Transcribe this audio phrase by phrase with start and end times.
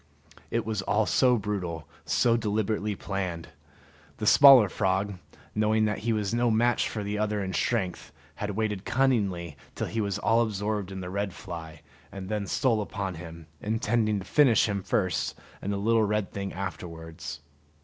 [0.49, 3.49] It was all so brutal, so deliberately planned!
[4.17, 5.19] The smaller frog,
[5.53, 9.85] knowing that he was no match for the other in strength, had waited cunningly till
[9.85, 14.25] he was all absorbed in the red fly, and then stole upon him, intending to
[14.25, 17.41] finish him first and the little red thing afterwards.